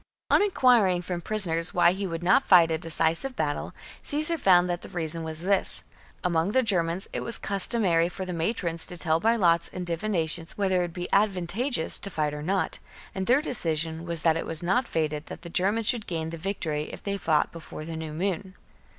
[0.31, 4.81] On inquiring from prisoners why he would not fight a decisive battle, Caesar found that
[4.81, 5.83] the reason was this:—
[6.23, 10.57] among the Germans it was customary for the matrons to tell by lots and divinations
[10.57, 12.79] whether it would be advantageous to fight or not,
[13.13, 16.35] and their decision was that it was not fated that the Germans should gain the
[16.37, 18.55] victory if they fought before the new moon.